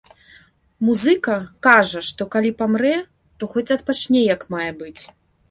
[0.87, 1.35] Музыка
[1.67, 2.95] кажа, што калі памрэ,
[3.37, 4.99] то хоць адпачне як мае быць.